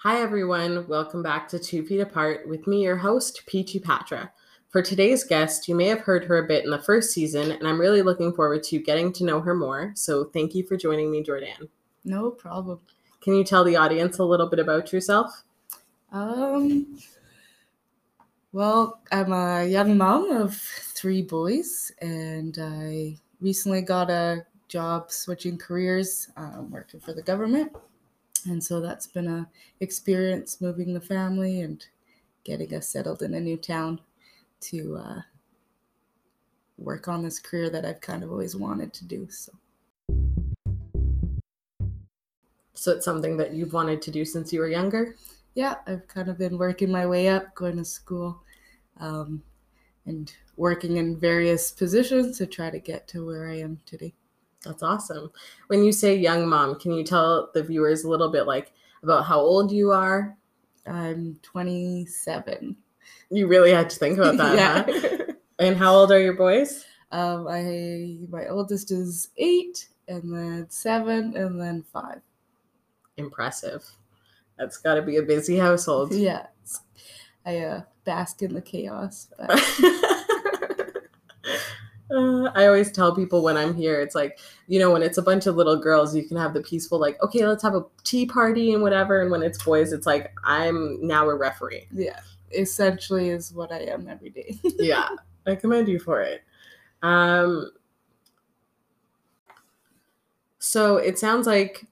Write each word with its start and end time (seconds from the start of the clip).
Hi, 0.00 0.20
everyone. 0.20 0.86
Welcome 0.88 1.22
back 1.22 1.48
to 1.48 1.58
Two 1.58 1.82
Feet 1.82 2.00
Apart 2.00 2.46
with 2.46 2.66
me, 2.66 2.82
your 2.84 2.98
host, 2.98 3.44
Peachy 3.46 3.78
Patra. 3.78 4.30
For 4.68 4.82
today's 4.82 5.24
guest, 5.24 5.68
you 5.68 5.74
may 5.74 5.86
have 5.86 6.00
heard 6.00 6.26
her 6.26 6.36
a 6.36 6.46
bit 6.46 6.66
in 6.66 6.70
the 6.70 6.78
first 6.78 7.12
season, 7.12 7.50
and 7.50 7.66
I'm 7.66 7.80
really 7.80 8.02
looking 8.02 8.34
forward 8.34 8.62
to 8.64 8.78
getting 8.78 9.10
to 9.14 9.24
know 9.24 9.40
her 9.40 9.54
more. 9.54 9.92
So, 9.96 10.26
thank 10.26 10.54
you 10.54 10.66
for 10.66 10.76
joining 10.76 11.10
me, 11.10 11.22
Jordan. 11.22 11.70
No 12.04 12.30
problem. 12.30 12.80
Can 13.22 13.36
you 13.36 13.42
tell 13.42 13.64
the 13.64 13.76
audience 13.76 14.18
a 14.18 14.24
little 14.24 14.48
bit 14.48 14.58
about 14.58 14.92
yourself? 14.92 15.44
Um, 16.12 16.98
well, 18.52 19.00
I'm 19.10 19.32
a 19.32 19.64
young 19.64 19.96
mom 19.96 20.30
of 20.30 20.56
three 20.56 21.22
boys, 21.22 21.90
and 22.02 22.56
I 22.60 23.16
recently 23.40 23.80
got 23.80 24.10
a 24.10 24.44
job 24.68 25.10
switching 25.10 25.56
careers, 25.56 26.28
um, 26.36 26.70
working 26.70 27.00
for 27.00 27.14
the 27.14 27.22
government. 27.22 27.72
And 28.48 28.62
so 28.62 28.80
that's 28.80 29.06
been 29.06 29.26
a 29.26 29.48
experience 29.80 30.60
moving 30.60 30.94
the 30.94 31.00
family 31.00 31.60
and 31.60 31.84
getting 32.44 32.72
us 32.74 32.88
settled 32.88 33.22
in 33.22 33.34
a 33.34 33.40
new 33.40 33.56
town 33.56 34.00
to 34.60 34.96
uh, 34.96 35.20
work 36.78 37.08
on 37.08 37.22
this 37.22 37.38
career 37.38 37.70
that 37.70 37.84
I've 37.84 38.00
kind 38.00 38.22
of 38.22 38.30
always 38.30 38.54
wanted 38.54 38.92
to 38.94 39.04
do. 39.04 39.28
So. 39.30 39.52
So 42.74 42.92
it's 42.92 43.04
something 43.04 43.36
that 43.38 43.54
you've 43.54 43.72
wanted 43.72 44.02
to 44.02 44.10
do 44.10 44.24
since 44.24 44.52
you 44.52 44.60
were 44.60 44.68
younger? 44.68 45.16
Yeah, 45.54 45.76
I've 45.86 46.06
kind 46.06 46.28
of 46.28 46.38
been 46.38 46.58
working 46.58 46.90
my 46.92 47.06
way 47.06 47.28
up, 47.28 47.54
going 47.54 47.78
to 47.78 47.84
school, 47.84 48.42
um, 49.00 49.42
and 50.04 50.32
working 50.56 50.98
in 50.98 51.18
various 51.18 51.72
positions 51.72 52.38
to 52.38 52.46
try 52.46 52.70
to 52.70 52.78
get 52.78 53.08
to 53.08 53.26
where 53.26 53.48
I 53.48 53.58
am 53.58 53.80
today. 53.86 54.14
That's 54.66 54.82
awesome. 54.82 55.30
When 55.68 55.84
you 55.84 55.92
say 55.92 56.16
young 56.16 56.48
mom, 56.48 56.78
can 56.78 56.92
you 56.92 57.04
tell 57.04 57.50
the 57.54 57.62
viewers 57.62 58.04
a 58.04 58.10
little 58.10 58.30
bit 58.30 58.46
like 58.46 58.72
about 59.02 59.24
how 59.24 59.38
old 59.38 59.70
you 59.70 59.92
are? 59.92 60.36
I'm 60.86 61.38
27. 61.42 62.76
You 63.30 63.46
really 63.46 63.72
had 63.72 63.90
to 63.90 63.98
think 63.98 64.18
about 64.18 64.36
that, 64.36 64.56
yeah. 64.56 64.84
huh? 64.86 65.32
And 65.58 65.76
how 65.76 65.94
old 65.94 66.12
are 66.12 66.20
your 66.20 66.34
boys? 66.34 66.84
Um, 67.12 67.46
I 67.48 68.18
my 68.28 68.46
oldest 68.48 68.90
is 68.90 69.28
eight, 69.36 69.88
and 70.08 70.34
then 70.34 70.66
seven, 70.68 71.36
and 71.36 71.60
then 71.60 71.84
five. 71.92 72.20
Impressive. 73.16 73.84
That's 74.58 74.78
got 74.78 74.94
to 74.94 75.02
be 75.02 75.16
a 75.16 75.22
busy 75.22 75.56
household. 75.58 76.12
Yeah, 76.14 76.46
I 77.44 77.58
uh, 77.58 77.82
bask 78.04 78.42
in 78.42 78.54
the 78.54 78.62
chaos. 78.62 79.28
But 79.38 79.50
Uh, 82.10 82.44
I 82.54 82.66
always 82.66 82.92
tell 82.92 83.14
people 83.14 83.42
when 83.42 83.56
I'm 83.56 83.74
here, 83.74 84.00
it's 84.00 84.14
like, 84.14 84.38
you 84.68 84.78
know, 84.78 84.90
when 84.92 85.02
it's 85.02 85.18
a 85.18 85.22
bunch 85.22 85.46
of 85.46 85.56
little 85.56 85.76
girls, 85.76 86.14
you 86.14 86.22
can 86.22 86.36
have 86.36 86.54
the 86.54 86.60
peaceful, 86.60 87.00
like, 87.00 87.20
okay, 87.22 87.46
let's 87.46 87.62
have 87.62 87.74
a 87.74 87.84
tea 88.04 88.26
party 88.26 88.72
and 88.72 88.82
whatever. 88.82 89.22
And 89.22 89.30
when 89.30 89.42
it's 89.42 89.62
boys, 89.62 89.92
it's 89.92 90.06
like, 90.06 90.32
I'm 90.44 91.04
now 91.04 91.28
a 91.28 91.34
referee. 91.34 91.88
yeah, 91.92 92.20
essentially 92.52 93.30
is 93.30 93.52
what 93.52 93.72
I 93.72 93.80
am 93.80 94.08
every 94.08 94.30
day. 94.30 94.58
yeah, 94.78 95.08
I 95.46 95.56
commend 95.56 95.88
you 95.88 95.98
for 95.98 96.22
it. 96.22 96.42
Um, 97.02 97.70
so 100.58 100.96
it 100.96 101.18
sounds 101.18 101.46
like 101.46 101.84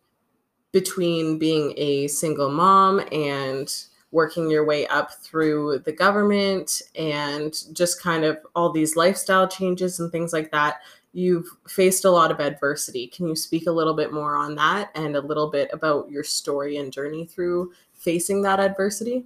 between 0.73 1.39
being 1.39 1.73
a 1.77 2.09
single 2.09 2.51
mom 2.51 3.01
and 3.13 3.73
working 4.15 4.49
your 4.49 4.65
way 4.65 4.87
up 4.87 5.13
through 5.13 5.77
the 5.81 5.91
government 5.91 6.83
and 6.95 7.53
just 7.73 8.01
kind 8.01 8.25
of 8.25 8.39
all 8.55 8.71
these 8.71 8.95
lifestyle 8.95 9.49
changes 9.49 9.99
and 9.99 10.13
things 10.13 10.33
like 10.33 10.53
that, 10.53 10.77
you've 11.13 11.49
faced 11.67 12.05
a 12.05 12.11
lot 12.11 12.31
of 12.31 12.39
adversity. 12.39 13.09
Can 13.09 13.27
you 13.27 13.35
speak 13.35 13.67
a 13.67 13.73
little 13.73 13.93
bit 13.93 14.13
more 14.13 14.37
on 14.37 14.55
that 14.55 14.93
and 14.95 15.17
a 15.17 15.21
little 15.21 15.51
bit 15.51 15.69
about 15.73 16.09
your 16.09 16.23
story 16.23 16.77
and 16.77 16.93
journey 16.93 17.27
through 17.27 17.73
facing 17.93 18.41
that 18.43 18.61
adversity? 18.61 19.25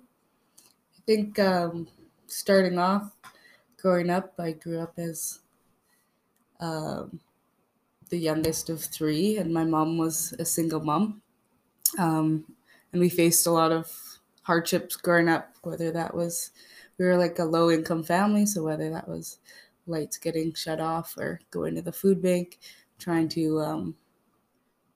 I 0.96 1.00
think 1.04 1.38
um, 1.38 1.86
starting 2.26 2.78
off, 2.78 3.12
growing 3.76 4.08
up, 4.08 4.32
I 4.38 4.52
grew 4.52 4.80
up 4.80 4.94
as 4.98 5.40
um, 6.60 7.20
the 8.08 8.18
youngest 8.18 8.70
of 8.70 8.82
three, 8.82 9.36
and 9.36 9.52
my 9.52 9.64
mom 9.64 9.98
was 9.98 10.32
a 10.38 10.46
single 10.46 10.80
mom. 10.80 11.20
Um, 11.98 12.46
and 12.94 13.02
we 13.02 13.10
faced 13.10 13.46
a 13.46 13.50
lot 13.50 13.70
of 13.70 14.07
hardships 14.48 14.96
growing 14.96 15.28
up, 15.28 15.52
whether 15.60 15.90
that 15.90 16.14
was, 16.14 16.52
we 16.96 17.04
were 17.04 17.18
like 17.18 17.38
a 17.38 17.44
low 17.44 17.70
income 17.70 18.02
family, 18.02 18.46
so 18.46 18.64
whether 18.64 18.88
that 18.88 19.06
was 19.06 19.40
lights 19.86 20.16
getting 20.16 20.54
shut 20.54 20.80
off 20.80 21.14
or 21.18 21.38
going 21.50 21.74
to 21.74 21.82
the 21.82 21.92
food 21.92 22.22
bank, 22.22 22.58
trying 22.98 23.28
to 23.28 23.60
um, 23.60 23.94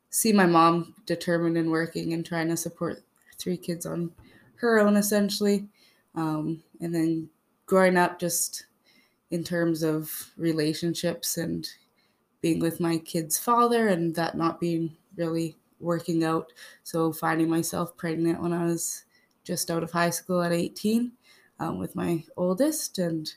see 0.08 0.32
my 0.32 0.46
mom 0.46 0.94
determined 1.04 1.58
and 1.58 1.70
working 1.70 2.14
and 2.14 2.24
trying 2.24 2.48
to 2.48 2.56
support 2.56 3.02
three 3.36 3.58
kids 3.58 3.84
on 3.84 4.10
her 4.54 4.80
own 4.80 4.96
essentially. 4.96 5.68
Um, 6.14 6.62
and 6.80 6.94
then 6.94 7.28
growing 7.66 7.98
up 7.98 8.18
just 8.18 8.64
in 9.32 9.44
terms 9.44 9.82
of 9.82 10.10
relationships 10.38 11.36
and 11.36 11.68
being 12.40 12.58
with 12.58 12.80
my 12.80 12.96
kid's 12.96 13.38
father 13.38 13.88
and 13.88 14.14
that 14.14 14.34
not 14.34 14.58
being 14.58 14.96
really 15.16 15.58
working 15.78 16.24
out. 16.24 16.54
So 16.84 17.12
finding 17.12 17.50
myself 17.50 17.94
pregnant 17.98 18.40
when 18.40 18.54
I 18.54 18.64
was 18.64 19.04
just 19.44 19.70
out 19.70 19.82
of 19.82 19.90
high 19.90 20.10
school 20.10 20.42
at 20.42 20.52
18 20.52 21.12
um, 21.58 21.78
with 21.78 21.96
my 21.96 22.24
oldest 22.36 22.98
and 22.98 23.32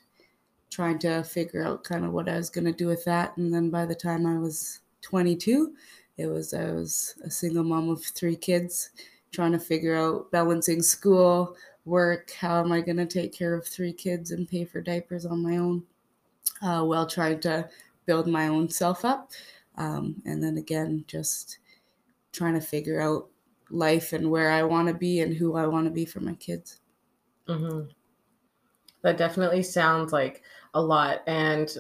trying 0.70 1.00
to 1.00 1.24
figure 1.24 1.66
out 1.66 1.84
kind 1.84 2.06
of 2.06 2.12
what 2.12 2.28
I 2.28 2.36
was 2.36 2.50
going 2.50 2.66
to 2.66 2.74
do 2.74 2.88
with 2.88 3.06
that. 3.06 3.36
And 3.38 3.54
then 3.54 3.70
by 3.70 3.86
the 3.86 3.96
time 3.96 4.26
I 4.26 4.38
was 4.38 4.82
22, 5.02 5.74
it 6.18 6.28
was 6.28 6.54
I 6.54 6.72
was 6.72 7.16
a 7.24 7.30
single 7.30 7.64
mom 7.64 7.90
of 7.90 8.04
three 8.04 8.36
kids, 8.36 8.90
trying 9.32 9.52
to 9.52 9.60
figure 9.60 9.96
out 9.96 10.32
balancing 10.32 10.82
school, 10.82 11.56
work. 11.86 12.32
How 12.32 12.60
am 12.60 12.72
I 12.72 12.82
going 12.82 12.98
to 12.98 13.06
take 13.06 13.34
care 13.34 13.54
of 13.54 13.68
three 13.68 13.94
kids 13.94 14.32
and 14.32 14.48
pay 14.48 14.66
for 14.66 14.82
diapers 14.82 15.26
on 15.26 15.44
my 15.44 15.58
own, 15.58 15.84
uh, 16.62 16.84
while 16.84 17.06
trying 17.06 17.40
to 17.42 17.70
build 18.06 18.28
my 18.28 18.48
own 18.48 18.70
self 18.70 19.04
up. 19.04 19.32
Um, 19.78 20.22
and 20.26 20.42
then 20.42 20.58
again, 20.58 21.04
just 21.08 21.60
trying 22.32 22.54
to 22.54 22.62
figure 22.62 23.02
out 23.02 23.28
life 23.70 24.14
and 24.14 24.32
where 24.32 24.52
I 24.52 24.64
want 24.64 24.88
to 24.88 24.94
be 24.94 25.22
and 25.22 25.36
who 25.36 25.56
I 25.56 25.68
want 25.68 25.86
to 25.86 25.92
be 25.92 26.06
for 26.06 26.20
my 26.22 26.36
kids. 26.36 26.80
hmm 27.48 27.90
That 29.02 29.18
definitely 29.18 29.64
sounds 29.64 30.12
like 30.12 30.42
a 30.74 30.82
lot. 30.82 31.22
And 31.28 31.72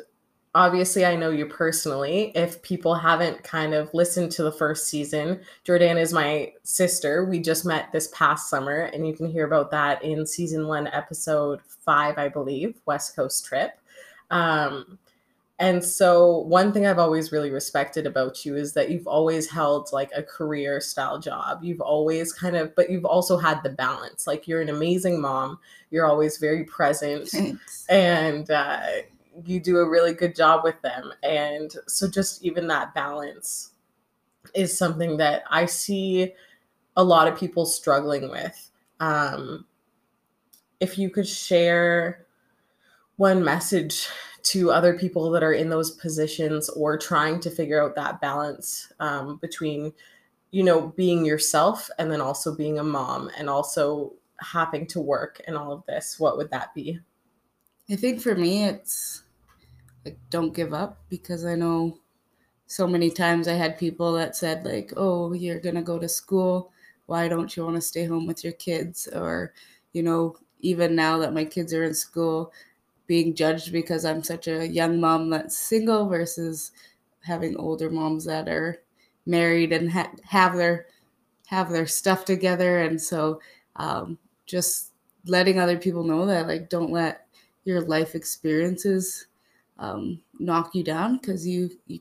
obviously, 0.53 1.05
I 1.05 1.15
know 1.15 1.31
you 1.31 1.45
personally. 1.47 2.31
If 2.35 2.61
people 2.61 2.95
haven't 2.95 3.43
kind 3.43 3.73
of 3.73 3.93
listened 3.93 4.31
to 4.33 4.43
the 4.43 4.51
first 4.51 4.87
season, 4.87 5.41
Jordan 5.63 5.97
is 5.97 6.13
my 6.13 6.53
sister. 6.63 7.25
We 7.25 7.39
just 7.39 7.65
met 7.65 7.91
this 7.91 8.09
past 8.09 8.49
summer, 8.49 8.89
and 8.93 9.07
you 9.07 9.15
can 9.15 9.27
hear 9.29 9.45
about 9.45 9.71
that 9.71 10.03
in 10.03 10.25
season 10.25 10.67
one, 10.67 10.87
episode 10.87 11.61
five, 11.67 12.17
I 12.17 12.29
believe, 12.29 12.79
West 12.85 13.15
Coast 13.15 13.45
Trip. 13.45 13.71
Um, 14.29 14.99
and 15.57 15.83
so, 15.83 16.39
one 16.39 16.73
thing 16.73 16.85
I've 16.85 16.99
always 16.99 17.31
really 17.31 17.49
respected 17.49 18.05
about 18.05 18.45
you 18.45 18.57
is 18.57 18.73
that 18.73 18.89
you've 18.89 19.07
always 19.07 19.49
held 19.49 19.89
like 19.93 20.11
a 20.13 20.21
career 20.21 20.81
style 20.81 21.17
job. 21.17 21.63
You've 21.63 21.79
always 21.79 22.33
kind 22.33 22.57
of, 22.57 22.75
but 22.75 22.89
you've 22.89 23.05
also 23.05 23.37
had 23.37 23.63
the 23.63 23.69
balance. 23.69 24.27
Like, 24.27 24.49
you're 24.49 24.61
an 24.61 24.67
amazing 24.67 25.21
mom, 25.21 25.59
you're 25.91 26.05
always 26.05 26.37
very 26.39 26.65
present, 26.65 27.29
Thanks. 27.29 27.85
and 27.87 28.51
uh, 28.51 28.81
you 29.45 29.61
do 29.61 29.77
a 29.77 29.89
really 29.89 30.13
good 30.13 30.35
job 30.35 30.65
with 30.65 30.81
them. 30.81 31.13
And 31.23 31.73
so, 31.87 32.09
just 32.09 32.43
even 32.43 32.67
that 32.67 32.93
balance 32.93 33.71
is 34.53 34.77
something 34.77 35.15
that 35.17 35.43
I 35.49 35.67
see 35.67 36.33
a 36.97 37.03
lot 37.03 37.29
of 37.29 37.39
people 37.39 37.65
struggling 37.65 38.29
with. 38.29 38.71
Um, 38.99 39.65
if 40.81 40.97
you 40.97 41.09
could 41.09 41.27
share 41.27 42.24
one 43.17 43.43
message 43.43 44.07
to 44.43 44.71
other 44.71 44.97
people 44.97 45.31
that 45.31 45.43
are 45.43 45.53
in 45.53 45.69
those 45.69 45.91
positions 45.91 46.69
or 46.69 46.97
trying 46.97 47.39
to 47.41 47.49
figure 47.49 47.81
out 47.81 47.95
that 47.95 48.21
balance 48.21 48.91
um, 48.99 49.37
between 49.37 49.93
you 50.51 50.63
know 50.63 50.87
being 50.89 51.25
yourself 51.25 51.89
and 51.99 52.11
then 52.11 52.21
also 52.21 52.55
being 52.55 52.79
a 52.79 52.83
mom 52.83 53.29
and 53.37 53.49
also 53.49 54.13
having 54.39 54.87
to 54.87 54.99
work 55.01 55.41
and 55.47 55.57
all 55.57 55.71
of 55.71 55.85
this 55.87 56.19
what 56.19 56.37
would 56.37 56.51
that 56.51 56.73
be 56.75 56.99
I 57.89 57.95
think 57.95 58.21
for 58.21 58.35
me, 58.35 58.65
it's 58.65 59.23
like 60.05 60.19
don't 60.29 60.55
give 60.55 60.73
up 60.73 60.99
because 61.09 61.45
I 61.45 61.55
know 61.55 61.99
so 62.67 62.87
many 62.87 63.11
times 63.11 63.47
I 63.47 63.53
had 63.55 63.77
people 63.79 64.13
that 64.13 64.35
said 64.35 64.65
like, 64.65 64.93
"Oh, 64.97 65.33
you're 65.33 65.59
gonna 65.59 65.83
go 65.83 65.99
to 65.99 66.09
school. 66.09 66.71
Why 67.07 67.27
don't 67.27 67.55
you 67.55 67.63
want 67.65 67.75
to 67.77 67.81
stay 67.81 68.05
home 68.05 68.27
with 68.27 68.43
your 68.43 68.53
kids?" 68.53 69.07
Or, 69.07 69.53
you 69.93 70.03
know, 70.03 70.37
even 70.61 70.95
now 70.95 71.17
that 71.19 71.33
my 71.33 71.45
kids 71.45 71.73
are 71.73 71.83
in 71.83 71.93
school, 71.95 72.53
being 73.07 73.35
judged 73.35 73.71
because 73.71 74.05
I'm 74.05 74.23
such 74.23 74.47
a 74.47 74.67
young 74.67 74.99
mom 74.99 75.29
that's 75.29 75.57
single 75.57 76.07
versus 76.07 76.71
having 77.21 77.55
older 77.57 77.89
moms 77.89 78.25
that 78.25 78.47
are 78.47 78.81
married 79.25 79.71
and 79.71 79.91
ha- 79.91 80.11
have 80.23 80.55
their 80.55 80.87
have 81.47 81.69
their 81.69 81.87
stuff 81.87 82.25
together. 82.25 82.81
And 82.81 83.01
so, 83.01 83.39
um, 83.75 84.17
just 84.45 84.91
letting 85.25 85.59
other 85.59 85.77
people 85.77 86.03
know 86.03 86.25
that 86.25 86.47
like 86.47 86.69
don't 86.69 86.91
let 86.91 87.27
your 87.65 87.81
life 87.81 88.15
experiences 88.15 89.27
um, 89.79 90.21
knock 90.39 90.75
you 90.75 90.83
down 90.83 91.17
because 91.17 91.47
you 91.47 91.69
you 91.87 91.99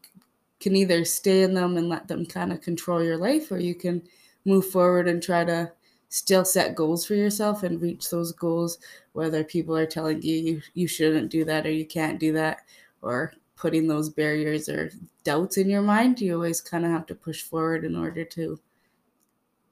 can 0.60 0.76
either 0.76 1.04
stay 1.04 1.42
in 1.42 1.54
them 1.54 1.76
and 1.76 1.88
let 1.88 2.08
them 2.08 2.24
kind 2.24 2.52
of 2.52 2.60
control 2.60 3.02
your 3.02 3.16
life 3.16 3.50
or 3.50 3.58
you 3.58 3.74
can 3.74 4.02
move 4.44 4.66
forward 4.66 5.08
and 5.08 5.22
try 5.22 5.44
to 5.44 5.70
still 6.14 6.44
set 6.44 6.76
goals 6.76 7.04
for 7.04 7.16
yourself 7.16 7.64
and 7.64 7.82
reach 7.82 8.08
those 8.08 8.30
goals 8.30 8.78
whether 9.14 9.42
people 9.42 9.76
are 9.76 9.84
telling 9.84 10.22
you 10.22 10.36
you, 10.36 10.62
you 10.74 10.86
shouldn't 10.86 11.28
do 11.28 11.44
that 11.44 11.66
or 11.66 11.72
you 11.72 11.84
can't 11.84 12.20
do 12.20 12.32
that 12.32 12.60
or 13.02 13.32
putting 13.56 13.88
those 13.88 14.08
barriers 14.08 14.68
or 14.68 14.92
doubts 15.24 15.56
in 15.56 15.68
your 15.68 15.82
mind 15.82 16.20
you 16.20 16.32
always 16.32 16.60
kind 16.60 16.84
of 16.84 16.90
have 16.92 17.04
to 17.04 17.16
push 17.16 17.42
forward 17.42 17.84
in 17.84 17.96
order 17.96 18.24
to 18.24 18.56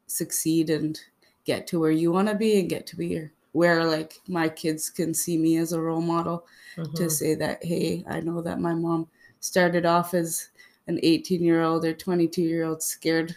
succeed 0.08 0.68
and 0.68 0.98
get 1.44 1.64
to 1.64 1.78
where 1.78 1.92
you 1.92 2.10
want 2.10 2.26
to 2.26 2.34
be 2.34 2.58
and 2.58 2.68
get 2.68 2.88
to 2.88 2.96
be 2.96 3.24
where 3.52 3.84
like 3.84 4.14
my 4.26 4.48
kids 4.48 4.90
can 4.90 5.14
see 5.14 5.38
me 5.38 5.58
as 5.58 5.72
a 5.72 5.80
role 5.80 6.00
model 6.00 6.44
mm-hmm. 6.76 6.92
to 6.94 7.08
say 7.08 7.36
that 7.36 7.62
hey 7.64 8.02
i 8.10 8.18
know 8.18 8.42
that 8.42 8.58
my 8.58 8.74
mom 8.74 9.06
started 9.38 9.86
off 9.86 10.12
as 10.12 10.48
an 10.88 10.98
18 11.04 11.40
year 11.40 11.62
old 11.62 11.84
or 11.84 11.94
22 11.94 12.42
year 12.42 12.64
old 12.64 12.82
scared 12.82 13.36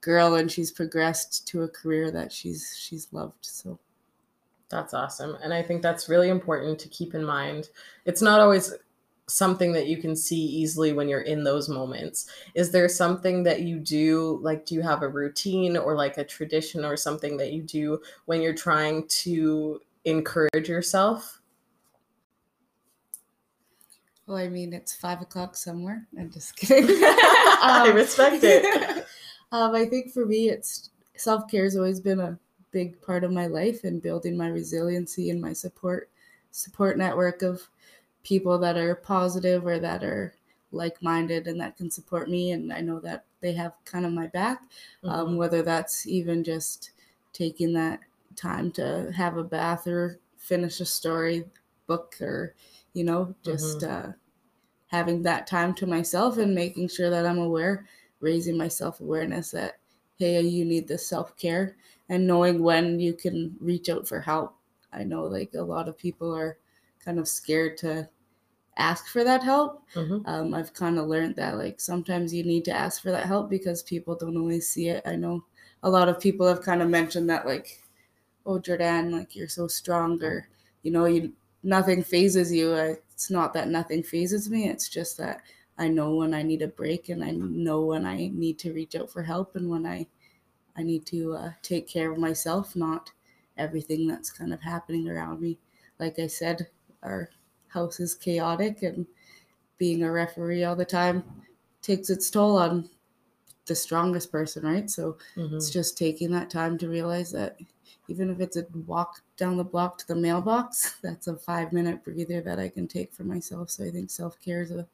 girl 0.00 0.34
and 0.36 0.50
she's 0.50 0.70
progressed 0.70 1.46
to 1.48 1.62
a 1.62 1.68
career 1.68 2.10
that 2.10 2.32
she's 2.32 2.76
she's 2.78 3.08
loved 3.12 3.44
so. 3.44 3.78
That's 4.70 4.92
awesome 4.92 5.38
and 5.42 5.54
i 5.54 5.62
think 5.62 5.80
that's 5.80 6.10
really 6.10 6.28
important 6.28 6.78
to 6.80 6.88
keep 6.88 7.14
in 7.14 7.24
mind. 7.24 7.70
It's 8.04 8.20
not 8.20 8.40
always 8.40 8.74
something 9.28 9.72
that 9.72 9.86
you 9.86 9.98
can 9.98 10.16
see 10.16 10.40
easily 10.40 10.92
when 10.92 11.08
you're 11.08 11.20
in 11.20 11.44
those 11.44 11.68
moments. 11.68 12.26
Is 12.54 12.70
there 12.70 12.88
something 12.88 13.42
that 13.44 13.62
you 13.62 13.78
do 13.78 14.38
like 14.42 14.66
do 14.66 14.74
you 14.74 14.82
have 14.82 15.02
a 15.02 15.08
routine 15.08 15.76
or 15.76 15.94
like 15.94 16.18
a 16.18 16.24
tradition 16.24 16.84
or 16.84 16.96
something 16.96 17.36
that 17.36 17.52
you 17.52 17.62
do 17.62 18.00
when 18.24 18.40
you're 18.40 18.54
trying 18.54 19.06
to 19.08 19.80
encourage 20.04 20.68
yourself? 20.68 21.40
Well 24.26 24.38
i 24.38 24.48
mean 24.48 24.72
it's 24.72 24.94
five 24.94 25.20
o'clock 25.20 25.56
somewhere. 25.56 26.06
I'm 26.18 26.30
just 26.30 26.56
kidding. 26.56 26.84
Um, 26.84 26.96
i 27.62 27.92
respect 27.94 28.42
it 28.42 29.06
um, 29.52 29.74
i 29.74 29.84
think 29.84 30.12
for 30.12 30.26
me 30.26 30.48
it's 30.48 30.90
self-care 31.16 31.64
has 31.64 31.76
always 31.76 32.00
been 32.00 32.20
a 32.20 32.38
big 32.70 33.00
part 33.00 33.24
of 33.24 33.32
my 33.32 33.46
life 33.46 33.84
and 33.84 34.02
building 34.02 34.36
my 34.36 34.48
resiliency 34.48 35.30
and 35.30 35.40
my 35.40 35.52
support 35.52 36.10
support 36.50 36.98
network 36.98 37.42
of 37.42 37.62
people 38.22 38.58
that 38.58 38.76
are 38.76 38.94
positive 38.94 39.66
or 39.66 39.78
that 39.78 40.04
are 40.04 40.34
like-minded 40.70 41.46
and 41.46 41.60
that 41.60 41.76
can 41.76 41.90
support 41.90 42.28
me 42.28 42.52
and 42.52 42.72
i 42.72 42.80
know 42.80 43.00
that 43.00 43.24
they 43.40 43.52
have 43.52 43.72
kind 43.84 44.04
of 44.04 44.12
my 44.12 44.26
back 44.28 44.60
um, 45.04 45.10
mm-hmm. 45.10 45.28
um, 45.28 45.36
whether 45.36 45.62
that's 45.62 46.06
even 46.06 46.44
just 46.44 46.90
taking 47.32 47.72
that 47.72 48.00
time 48.36 48.70
to 48.70 49.10
have 49.14 49.36
a 49.36 49.44
bath 49.44 49.86
or 49.86 50.18
finish 50.36 50.80
a 50.80 50.84
story 50.84 51.44
book 51.86 52.16
or 52.20 52.54
you 52.92 53.04
know 53.04 53.34
just 53.44 53.80
mm-hmm. 53.80 54.10
uh, 54.10 54.12
having 54.88 55.22
that 55.22 55.46
time 55.46 55.74
to 55.74 55.86
myself 55.86 56.38
and 56.38 56.54
making 56.54 56.88
sure 56.88 57.10
that 57.10 57.26
i'm 57.26 57.38
aware 57.38 57.86
raising 58.20 58.56
my 58.56 58.68
self-awareness 58.68 59.50
that 59.50 59.78
hey 60.18 60.40
you 60.40 60.64
need 60.64 60.88
this 60.88 61.06
self-care 61.06 61.76
and 62.08 62.26
knowing 62.26 62.62
when 62.62 62.98
you 62.98 63.12
can 63.12 63.54
reach 63.60 63.88
out 63.88 64.06
for 64.06 64.20
help 64.20 64.54
i 64.92 65.04
know 65.04 65.22
like 65.22 65.52
a 65.54 65.62
lot 65.62 65.88
of 65.88 65.96
people 65.96 66.34
are 66.34 66.58
kind 67.04 67.18
of 67.18 67.28
scared 67.28 67.76
to 67.76 68.08
ask 68.78 69.08
for 69.08 69.24
that 69.24 69.42
help. 69.42 69.82
Mm-hmm. 69.94 70.26
Um, 70.26 70.54
I've 70.54 70.72
kind 70.72 70.98
of 70.98 71.08
learned 71.08 71.36
that 71.36 71.58
like 71.58 71.80
sometimes 71.80 72.32
you 72.32 72.44
need 72.44 72.64
to 72.66 72.72
ask 72.72 73.02
for 73.02 73.10
that 73.10 73.26
help 73.26 73.50
because 73.50 73.82
people 73.82 74.14
don't 74.14 74.36
always 74.36 74.68
see 74.68 74.88
it. 74.88 75.02
I 75.04 75.16
know 75.16 75.44
a 75.82 75.90
lot 75.90 76.08
of 76.08 76.20
people 76.20 76.46
have 76.46 76.62
kind 76.62 76.80
of 76.80 76.88
mentioned 76.88 77.28
that 77.28 77.46
like, 77.46 77.82
oh 78.46 78.58
Jordan, 78.58 79.10
like 79.10 79.36
you're 79.36 79.48
so 79.48 79.66
strong, 79.66 80.22
or 80.22 80.48
you 80.82 80.90
know, 80.90 81.04
you 81.04 81.32
nothing 81.62 82.02
fazes 82.02 82.52
you. 82.52 82.72
It's 82.72 83.30
not 83.30 83.52
that 83.54 83.68
nothing 83.68 84.02
fazes 84.02 84.48
me. 84.48 84.68
It's 84.68 84.88
just 84.88 85.18
that 85.18 85.42
I 85.78 85.88
know 85.88 86.14
when 86.14 86.34
I 86.34 86.42
need 86.42 86.62
a 86.62 86.68
break 86.68 87.08
and 87.08 87.22
I 87.22 87.30
know 87.30 87.82
when 87.82 88.04
I 88.04 88.30
need 88.34 88.58
to 88.60 88.72
reach 88.72 88.96
out 88.96 89.10
for 89.10 89.22
help 89.22 89.56
and 89.56 89.68
when 89.68 89.86
I 89.86 90.06
I 90.76 90.82
need 90.82 91.06
to 91.06 91.34
uh, 91.34 91.50
take 91.62 91.88
care 91.88 92.12
of 92.12 92.18
myself, 92.18 92.76
not 92.76 93.10
everything 93.56 94.06
that's 94.06 94.30
kind 94.30 94.52
of 94.52 94.60
happening 94.60 95.08
around 95.08 95.40
me. 95.40 95.58
Like 95.98 96.20
I 96.20 96.28
said, 96.28 96.68
our 97.02 97.30
house 97.66 97.98
is 97.98 98.14
chaotic 98.14 98.82
and 98.82 99.06
being 99.76 100.02
a 100.02 100.10
referee 100.10 100.64
all 100.64 100.76
the 100.76 100.84
time 100.84 101.24
takes 101.82 102.10
its 102.10 102.30
toll 102.30 102.58
on 102.58 102.88
the 103.66 103.74
strongest 103.74 104.30
person, 104.32 104.64
right? 104.64 104.88
So 104.88 105.18
mm-hmm. 105.36 105.56
it's 105.56 105.70
just 105.70 105.98
taking 105.98 106.30
that 106.32 106.50
time 106.50 106.78
to 106.78 106.88
realize 106.88 107.32
that 107.32 107.58
even 108.08 108.30
if 108.30 108.40
it's 108.40 108.56
a 108.56 108.66
walk 108.86 109.20
down 109.36 109.56
the 109.56 109.64
block 109.64 109.98
to 109.98 110.08
the 110.08 110.16
mailbox, 110.16 110.96
that's 111.02 111.26
a 111.26 111.36
five 111.36 111.72
minute 111.72 112.04
breather 112.04 112.40
that 112.40 112.58
I 112.58 112.68
can 112.68 112.88
take 112.88 113.12
for 113.12 113.24
myself. 113.24 113.70
So 113.70 113.84
I 113.84 113.90
think 113.90 114.10
self 114.10 114.40
care 114.40 114.62
is 114.62 114.70
a 114.70 114.86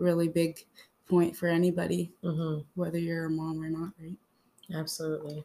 really 0.00 0.28
big 0.28 0.64
point 1.08 1.36
for 1.36 1.48
anybody, 1.48 2.12
mm-hmm. 2.24 2.62
whether 2.74 2.98
you're 2.98 3.26
a 3.26 3.30
mom 3.30 3.62
or 3.62 3.68
not, 3.68 3.92
right? 4.00 4.16
Absolutely. 4.72 5.44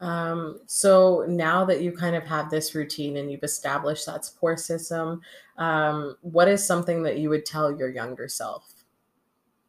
Um, 0.00 0.60
so 0.66 1.26
now 1.28 1.64
that 1.66 1.82
you 1.82 1.92
kind 1.92 2.16
of 2.16 2.24
have 2.24 2.48
this 2.48 2.74
routine 2.74 3.18
and 3.18 3.30
you've 3.30 3.44
established 3.44 4.06
that 4.06 4.24
support 4.24 4.60
system, 4.60 5.20
um, 5.58 6.16
what 6.22 6.48
is 6.48 6.64
something 6.64 7.02
that 7.02 7.18
you 7.18 7.28
would 7.28 7.44
tell 7.44 7.76
your 7.76 7.90
younger 7.90 8.28
self? 8.28 8.72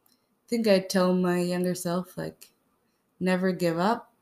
I 0.08 0.48
think 0.48 0.66
I'd 0.66 0.88
tell 0.88 1.12
my 1.12 1.40
younger 1.40 1.74
self, 1.74 2.16
like, 2.16 2.50
never 3.20 3.52
give 3.52 3.78
up. 3.78 4.12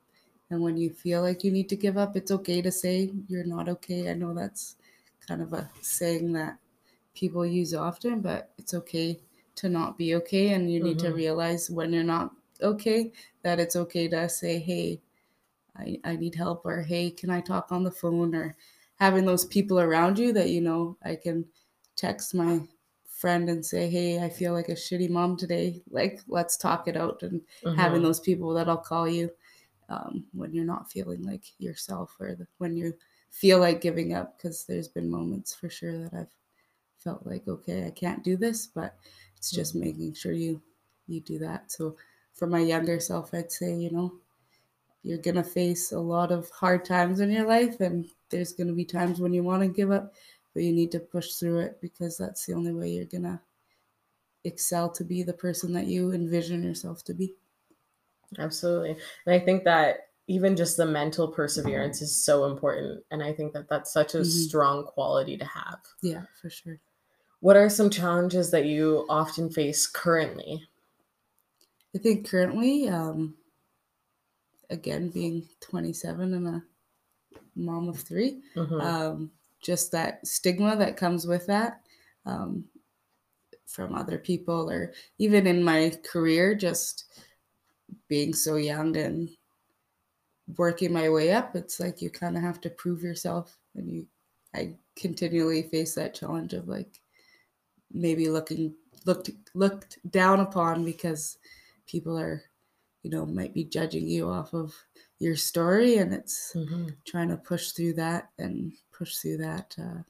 And 0.51 0.61
when 0.61 0.77
you 0.77 0.91
feel 0.91 1.23
like 1.23 1.45
you 1.45 1.53
need 1.53 1.69
to 1.69 1.77
give 1.77 1.97
up, 1.97 2.17
it's 2.17 2.33
okay 2.33 2.61
to 2.61 2.73
say 2.73 3.13
you're 3.29 3.45
not 3.45 3.69
okay. 3.69 4.11
I 4.11 4.15
know 4.15 4.35
that's 4.35 4.77
kind 5.29 5.43
of 5.43 5.53
a 5.53 5.71
saying 5.81 6.33
that 6.33 6.59
people 7.15 7.47
use 7.47 7.73
often, 7.73 8.21
but 8.21 8.51
it's 8.59 8.75
okay 8.75 9.21
to 9.57 9.69
not 9.69 9.99
be 9.99 10.15
okay. 10.17 10.53
And 10.53 10.73
you 10.73 10.83
need 10.83 10.99
mm-hmm. 10.99 11.09
to 11.09 11.15
realize 11.15 11.71
when 11.71 11.93
you're 11.93 12.05
not 12.05 12.33
okay 12.63 13.13
that 13.43 13.59
it's 13.59 13.77
okay 13.77 14.09
to 14.09 14.29
say, 14.29 14.59
hey, 14.59 15.01
I, 15.77 15.99
I 16.05 16.17
need 16.17 16.35
help 16.35 16.65
or 16.65 16.83
hey 16.83 17.11
can 17.11 17.31
i 17.31 17.41
talk 17.41 17.71
on 17.71 17.85
the 17.85 17.91
phone 17.91 18.35
or 18.35 18.57
having 18.97 19.25
those 19.25 19.45
people 19.45 19.81
around 19.81 20.19
you 20.19 20.33
that 20.33 20.51
you 20.51 20.61
know 20.61 20.97
i 21.05 21.15
can 21.15 21.45
text 21.97 22.35
my 22.35 22.61
friend 23.09 23.49
and 23.49 23.65
say 23.65 23.89
hey 23.89 24.23
i 24.23 24.29
feel 24.29 24.53
like 24.53 24.69
a 24.69 24.73
shitty 24.75 25.09
mom 25.11 25.37
today 25.37 25.83
like 25.91 26.21
let's 26.29 26.57
talk 26.57 26.89
it 26.89 26.97
out 26.97 27.23
and 27.23 27.41
mm-hmm. 27.65 27.77
having 27.79 28.03
those 28.03 28.21
people 28.21 28.53
that 28.55 28.69
I'll 28.69 28.79
call 28.79 29.09
you 29.09 29.31
um, 29.89 30.25
when 30.33 30.55
you're 30.55 30.65
not 30.65 30.91
feeling 30.91 31.25
like 31.25 31.45
yourself 31.59 32.15
or 32.21 32.37
the, 32.37 32.47
when 32.59 32.77
you 32.77 32.95
feel 33.31 33.59
like 33.59 33.81
giving 33.81 34.15
up 34.15 34.37
because 34.37 34.65
there's 34.65 34.89
been 34.89 35.11
moments 35.11 35.55
for 35.55 35.69
sure 35.69 35.99
that 35.99 36.15
i've 36.15 36.35
felt 36.99 37.25
like 37.27 37.47
okay 37.49 37.87
i 37.87 37.91
can't 37.91 38.23
do 38.23 38.37
this 38.37 38.67
but 38.67 38.97
it's 39.41 39.51
just 39.51 39.75
mm-hmm. 39.75 39.87
making 39.87 40.15
sure 40.15 40.33
you 40.33 40.63
you 41.09 41.21
do 41.21 41.41
that. 41.41 41.73
So 41.73 41.97
for 42.41 42.47
my 42.47 42.59
younger 42.59 42.99
self 42.99 43.35
i'd 43.35 43.53
say 43.53 43.75
you 43.75 43.91
know 43.91 44.13
you're 45.03 45.19
going 45.19 45.37
to 45.37 45.45
face 45.45 45.93
a 45.93 45.99
lot 45.99 46.33
of 46.33 46.49
hard 46.51 46.85
times 46.85 47.21
in 47.21 47.31
your 47.31 47.47
life 47.47 47.81
and 47.81 48.09
there's 48.31 48.53
going 48.53 48.67
to 48.67 48.73
be 48.73 48.85
times 48.85 49.21
when 49.21 49.33
you 49.33 49.43
want 49.43 49.63
to 49.63 49.69
give 49.69 49.91
up 49.91 50.15
but 50.55 50.63
you 50.63 50.73
need 50.73 50.91
to 50.91 50.99
push 50.99 51.35
through 51.35 51.59
it 51.59 51.79
because 51.81 52.17
that's 52.17 52.47
the 52.47 52.55
only 52.55 52.73
way 52.73 52.89
you're 52.89 53.05
going 53.05 53.23
to 53.23 53.39
excel 54.45 54.91
to 54.91 55.05
be 55.05 55.23
the 55.23 55.33
person 55.33 55.73
that 55.73 55.87
you 55.87 56.13
envision 56.13 56.63
yourself 56.63 57.05
to 57.05 57.15
be. 57.15 57.35
Absolutely. 58.39 58.97
And 59.27 59.35
i 59.35 59.39
think 59.39 59.65
that 59.65 60.09
even 60.27 60.57
just 60.57 60.77
the 60.77 60.87
mental 60.87 61.29
perseverance 61.29 62.01
is 62.01 62.25
so 62.25 62.47
important 62.47 63.03
and 63.11 63.23
i 63.23 63.33
think 63.33 63.53
that 63.53 63.69
that's 63.69 63.93
such 63.93 64.15
a 64.15 64.19
mm-hmm. 64.19 64.29
strong 64.29 64.85
quality 64.85 65.37
to 65.37 65.45
have. 65.45 65.81
Yeah 66.03 66.23
for 66.41 66.49
sure 66.49 66.81
what 67.41 67.57
are 67.57 67.69
some 67.69 67.91
challenges 67.91 68.51
that 68.51 68.67
you 68.67 69.07
often 69.09 69.51
face 69.51 69.87
currently 69.87 70.67
i 71.95 71.99
think 71.99 72.29
currently 72.29 72.89
um, 72.89 73.35
again 74.71 75.09
being 75.09 75.47
27 75.61 76.35
and 76.35 76.49
a 76.49 76.63
mom 77.57 77.89
of 77.89 77.99
3 77.99 78.41
mm-hmm. 78.57 78.81
um, 78.81 79.31
just 79.61 79.93
that 79.93 80.27
stigma 80.27 80.77
that 80.77 80.97
comes 80.97 81.27
with 81.27 81.47
that 81.47 81.81
um, 82.27 82.65
from 83.67 83.95
other 83.95 84.19
people 84.19 84.71
or 84.71 84.93
even 85.19 85.47
in 85.47 85.63
my 85.63 85.93
career 86.05 86.55
just 86.55 87.05
being 88.09 88.33
so 88.33 88.57
young 88.57 88.97
and 88.97 89.31
working 90.57 90.93
my 90.93 91.09
way 91.09 91.33
up 91.33 91.55
it's 91.55 91.79
like 91.79 92.03
you 92.03 92.11
kind 92.11 92.37
of 92.37 92.43
have 92.43 92.61
to 92.61 92.71
prove 92.71 93.03
yourself 93.03 93.57
and 93.77 93.89
you 93.89 94.07
i 94.55 94.75
continually 94.97 95.63
face 95.63 95.95
that 95.95 96.15
challenge 96.15 96.53
of 96.53 96.67
like 96.67 97.01
maybe 97.93 98.29
looking 98.29 98.75
looked 99.07 99.31
looked 99.55 99.99
down 100.11 100.41
upon 100.41 100.85
because 100.85 101.39
people 101.87 102.19
are 102.19 102.43
you 103.03 103.11
know 103.11 103.25
might 103.27 103.55
be 103.55 103.65
judging 103.65 104.07
you 104.07 104.29
off 104.29 104.53
of 104.55 104.75
your 105.19 105.37
story 105.37 105.97
and 105.97 106.13
it's 106.13 106.53
mm-hmm. 106.55 106.89
trying 107.05 107.29
to 107.29 107.37
push 107.37 107.73
through 107.73 107.93
that 107.93 108.31
and 108.39 108.73
push 108.93 109.17
through 109.17 109.37
that 109.37 109.75
uh, 109.79 110.03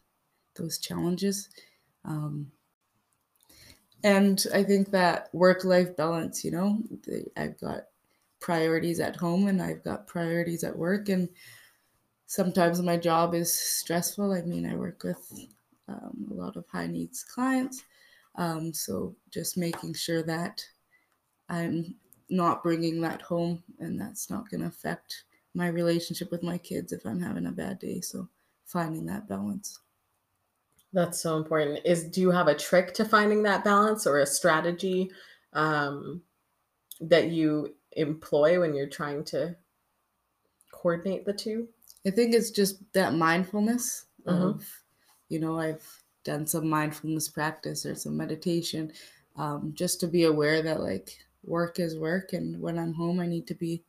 those 0.57 0.79
challenges 0.79 1.49
um, 2.05 2.51
and 4.03 4.47
i 4.55 4.63
think 4.63 4.91
that 4.91 5.29
work 5.33 5.65
life 5.65 5.97
balance 5.97 6.45
you 6.45 6.51
know 6.51 6.79
the, 7.05 7.25
i've 7.37 7.59
got 7.61 7.85
priorities 8.41 9.01
at 9.01 9.17
home 9.17 9.47
and 9.47 9.63
i've 9.63 9.85
got 9.85 10.07
priorities 10.07 10.65
at 10.65 10.77
work 10.77 11.09
and 11.09 11.29
sometimes 12.27 12.81
my 12.81 12.97
job 12.97 13.35
is 13.35 13.53
stressful 13.53 14.33
i 14.33 14.41
mean 14.43 14.67
i 14.67 14.75
work 14.75 15.03
with 15.05 15.47
um, 15.90 16.28
a 16.30 16.35
lot 16.35 16.56
of 16.56 16.64
high 16.68 16.87
needs 16.87 17.25
clients 17.25 17.85
um, 18.37 18.73
so 18.73 19.14
just 19.30 19.56
making 19.56 19.92
sure 19.92 20.23
that 20.23 20.64
i'm 21.49 21.94
not 22.30 22.62
bringing 22.62 23.00
that 23.00 23.20
home 23.20 23.62
and 23.80 24.00
that's 24.00 24.30
not 24.30 24.49
going 24.49 24.61
to 24.61 24.68
affect 24.68 25.25
my 25.54 25.68
relationship 25.68 26.30
with 26.30 26.42
my 26.42 26.59
kids 26.59 26.92
if 26.92 27.04
I'm 27.04 27.20
having 27.20 27.47
a 27.47 27.52
bad 27.52 27.78
day. 27.78 28.00
So 28.00 28.28
finding 28.64 29.06
that 29.06 29.28
balance. 29.28 29.80
That's 30.92 31.20
so 31.20 31.37
important. 31.37 31.80
Is 31.85 32.04
do 32.04 32.20
you 32.20 32.30
have 32.30 32.49
a 32.49 32.54
trick 32.54 32.94
to 32.94 33.04
finding 33.04 33.42
that 33.44 33.64
balance 33.64 34.06
or 34.06 34.20
a 34.20 34.26
strategy 34.26 35.11
um, 35.52 36.23
that 37.00 37.30
you 37.30 37.75
employ 37.92 38.61
when 38.61 38.75
you're 38.75 38.88
trying 38.88 39.25
to 39.25 39.56
coordinate 40.73 41.25
the 41.25 41.32
two? 41.32 41.68
I 42.06 42.11
think 42.11 42.35
it's 42.35 42.50
just 42.50 42.92
that 42.92 43.14
mindfulness 43.14 44.06
Mhm. 44.26 44.54
of, 44.54 44.82
you 45.31 45.41
know, 45.41 45.59
I've 45.59 46.05
done 46.25 46.47
some 46.47 46.69
mindfulness 46.69 47.29
practice 47.29 47.87
or 47.87 47.95
some 47.97 48.17
meditation, 48.19 48.93
um, 49.37 49.73
just 49.75 50.01
to 50.01 50.09
be 50.09 50.25
aware 50.25 50.63
that 50.63 50.81
like 50.81 51.19
work 51.45 51.81
is 51.81 51.97
work, 51.99 52.35
and 52.35 52.61
when 52.61 52.79
I'm 52.79 52.95
home, 52.95 53.21
I 53.21 53.27
need 53.27 53.47
to 53.49 53.55
be 53.55 53.85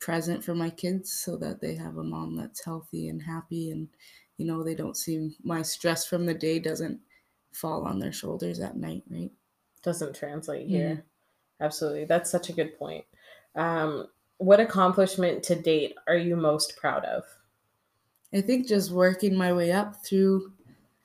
present 0.00 0.44
for 0.44 0.54
my 0.54 0.70
kids 0.70 1.12
so 1.12 1.36
that 1.38 1.60
they 1.60 1.74
have 1.74 1.98
a 1.98 2.04
mom 2.04 2.36
that's 2.36 2.64
healthy 2.64 3.08
and 3.08 3.22
happy, 3.22 3.70
and 3.70 3.90
you 4.38 4.46
know, 4.46 4.62
they 4.64 4.74
don't 4.74 4.96
seem 4.96 5.36
my 5.42 5.62
stress 5.62 6.06
from 6.06 6.26
the 6.26 6.34
day 6.34 6.58
doesn't 6.58 7.00
fall 7.52 7.84
on 7.86 7.98
their 8.00 8.12
shoulders 8.12 8.60
at 8.60 8.76
night, 8.76 9.04
right? 9.10 9.32
Doesn't 9.82 10.16
translate 10.16 10.66
Yeah. 10.66 10.96
here. 10.96 11.04
Absolutely. 11.60 12.04
That's 12.06 12.30
such 12.30 12.48
a 12.50 12.52
good 12.54 12.78
point. 12.78 13.04
Um, 13.54 14.08
what 14.38 14.60
accomplishment 14.60 15.42
to 15.44 15.54
date 15.54 15.96
are 16.08 16.16
you 16.16 16.36
most 16.36 16.76
proud 16.76 17.04
of? 17.04 17.24
I 18.34 18.40
think 18.42 18.66
just 18.66 18.90
working 18.90 19.34
my 19.36 19.52
way 19.52 19.72
up 19.72 20.04
through 20.04 20.52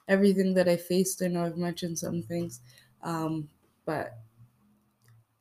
everything 0.10 0.56
that 0.56 0.70
I 0.70 0.78
faced. 0.78 1.24
I 1.24 1.28
know 1.30 1.46
I've 1.46 1.58
mentioned 1.58 2.00
some 2.00 2.24
things, 2.24 2.62
um, 3.04 3.50
but 3.86 4.20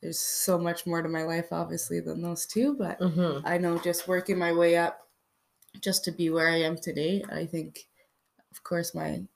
there's 0.00 0.18
so 0.18 0.58
much 0.58 0.87
more 0.87 1.02
to 1.02 1.08
my 1.08 1.25
life, 1.25 1.52
obviously, 1.52 2.00
than 2.00 2.22
those 2.22 2.46
two. 2.46 2.75
But 2.75 3.00
hmm 3.00 3.40
I 3.44 3.58
know 3.58 3.78
just 3.78 4.08
working 4.08 4.38
my 4.38 4.52
way 4.52 4.76
up 4.76 5.08
just 5.80 6.04
to 6.06 6.12
be 6.12 6.30
where 6.30 6.50
I 6.50 6.58
am 6.62 6.76
today, 6.76 7.25
I 7.30 7.46
think, 7.46 7.88
of 8.52 8.64
course, 8.64 8.94
my 8.94 9.26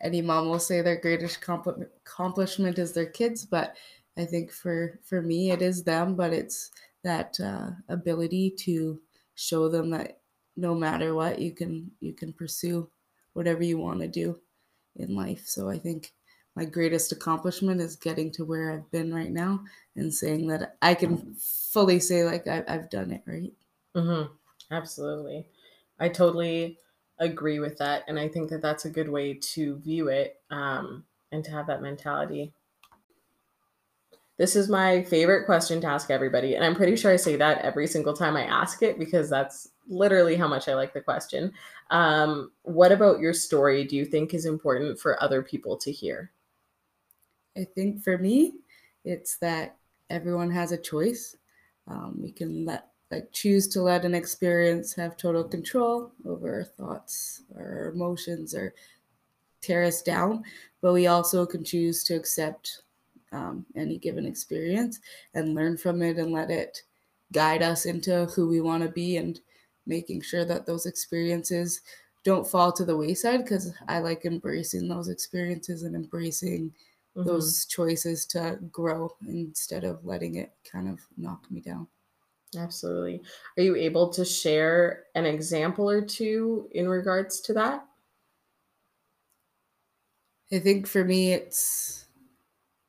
any 0.00 0.22
mom 0.22 0.48
will 0.48 0.60
say 0.60 0.82
their 0.82 1.00
greatest 1.00 1.40
compli- 1.42 1.88
accomplishment 1.98 2.78
is 2.78 2.94
their 2.94 3.06
kids, 3.10 3.46
but 3.46 3.76
I 4.16 4.24
think 4.26 4.52
for 4.52 5.00
for 5.04 5.22
me 5.22 5.50
it 5.52 5.62
is 5.62 5.84
them, 5.84 6.16
but 6.16 6.32
it's 6.32 6.72
that 7.02 7.40
uh, 7.40 7.72
ability 7.88 8.50
to 8.50 9.02
show 9.34 9.68
them 9.68 9.90
that 9.90 10.20
no 10.56 10.74
matter 10.74 11.14
what 11.14 11.40
you 11.40 11.52
can 11.52 11.92
you 12.00 12.14
can 12.14 12.32
pursue 12.32 12.90
whatever 13.34 13.64
you 13.64 13.78
want 13.78 14.00
to 14.00 14.08
do 14.08 14.40
in 14.96 15.14
life. 15.14 15.46
So 15.46 15.68
I 15.68 15.78
think 15.78 16.12
my 16.54 16.64
greatest 16.64 17.12
accomplishment 17.12 17.80
is 17.80 17.96
getting 17.96 18.30
to 18.32 18.44
where 18.44 18.72
I've 18.72 18.90
been 18.90 19.14
right 19.14 19.30
now 19.30 19.64
and 19.96 20.12
saying 20.12 20.48
that 20.48 20.76
I 20.82 20.94
can 20.94 21.34
fully 21.34 21.98
say 22.00 22.24
like 22.24 22.46
I, 22.46 22.64
I've 22.68 22.90
done 22.90 23.10
it 23.12 23.22
right. 23.26 23.52
hmm 23.94 24.22
Absolutely. 24.70 25.46
I 25.98 26.08
totally 26.08 26.78
agree 27.18 27.58
with 27.58 27.76
that. 27.78 28.04
And 28.08 28.18
I 28.18 28.28
think 28.28 28.48
that 28.50 28.62
that's 28.62 28.86
a 28.86 28.90
good 28.90 29.08
way 29.08 29.34
to 29.34 29.76
view 29.78 30.08
it 30.08 30.40
um, 30.50 31.04
and 31.30 31.44
to 31.44 31.50
have 31.50 31.66
that 31.66 31.82
mentality. 31.82 32.54
This 34.38 34.56
is 34.56 34.68
my 34.68 35.02
favorite 35.04 35.44
question 35.46 35.80
to 35.82 35.86
ask 35.86 36.10
everybody. 36.10 36.54
And 36.54 36.64
I'm 36.64 36.74
pretty 36.74 36.96
sure 36.96 37.12
I 37.12 37.16
say 37.16 37.36
that 37.36 37.58
every 37.58 37.86
single 37.86 38.14
time 38.14 38.36
I 38.36 38.44
ask 38.44 38.82
it 38.82 38.98
because 38.98 39.28
that's 39.30 39.68
literally 39.88 40.36
how 40.36 40.48
much 40.48 40.68
I 40.68 40.74
like 40.74 40.94
the 40.94 41.00
question. 41.00 41.52
Um, 41.90 42.52
what 42.62 42.92
about 42.92 43.20
your 43.20 43.34
story 43.34 43.84
do 43.84 43.96
you 43.96 44.04
think 44.04 44.34
is 44.34 44.46
important 44.46 44.98
for 44.98 45.22
other 45.22 45.42
people 45.42 45.76
to 45.78 45.92
hear? 45.92 46.30
I 47.56 47.64
think 47.64 48.02
for 48.02 48.18
me, 48.18 48.54
it's 49.04 49.36
that 49.38 49.76
everyone 50.10 50.50
has 50.50 50.72
a 50.72 50.78
choice. 50.78 51.36
Um, 51.86 52.18
we 52.22 52.32
can 52.32 52.64
let 52.64 52.88
like 53.10 53.30
choose 53.30 53.68
to 53.68 53.82
let 53.82 54.06
an 54.06 54.14
experience 54.14 54.94
have 54.94 55.18
total 55.18 55.44
control 55.44 56.12
over 56.24 56.54
our 56.54 56.64
thoughts, 56.64 57.42
our 57.54 57.92
emotions, 57.94 58.54
or 58.54 58.74
tear 59.60 59.84
us 59.84 60.00
down. 60.00 60.42
But 60.80 60.94
we 60.94 61.08
also 61.08 61.44
can 61.44 61.62
choose 61.62 62.04
to 62.04 62.14
accept 62.14 62.82
um, 63.32 63.66
any 63.76 63.98
given 63.98 64.24
experience 64.26 65.00
and 65.34 65.54
learn 65.54 65.76
from 65.76 66.00
it 66.02 66.18
and 66.18 66.32
let 66.32 66.50
it 66.50 66.82
guide 67.32 67.62
us 67.62 67.86
into 67.86 68.26
who 68.26 68.48
we 68.48 68.60
want 68.60 68.82
to 68.82 68.88
be 68.88 69.16
and 69.16 69.40
making 69.86 70.22
sure 70.22 70.44
that 70.44 70.66
those 70.66 70.86
experiences 70.86 71.80
don't 72.24 72.46
fall 72.48 72.72
to 72.72 72.84
the 72.84 72.96
wayside 72.96 73.42
because 73.42 73.74
I 73.88 73.98
like 74.00 74.24
embracing 74.24 74.88
those 74.88 75.08
experiences 75.08 75.82
and 75.82 75.96
embracing 75.96 76.74
Mhm. 77.14 77.22
those 77.24 77.66
choices 77.66 78.26
to 78.26 78.58
grow 78.70 79.16
instead 79.26 79.84
of 79.84 80.04
letting 80.04 80.36
it 80.36 80.54
kind 80.64 80.88
of 80.88 81.06
knock 81.16 81.50
me 81.50 81.60
down. 81.60 81.88
Absolutely. 82.56 83.22
Are 83.56 83.62
you 83.62 83.76
able 83.76 84.10
to 84.10 84.24
share 84.24 85.06
an 85.14 85.24
example 85.26 85.88
or 85.88 86.02
two 86.02 86.68
in 86.72 86.88
regards 86.88 87.40
to 87.42 87.52
that? 87.54 87.86
I 90.50 90.58
think 90.58 90.86
for 90.86 91.04
me, 91.04 91.32
it's 91.32 92.06